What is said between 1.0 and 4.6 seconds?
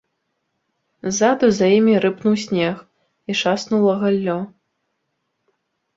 Ззаду за імі рыпнуў снег і шаснула галлё.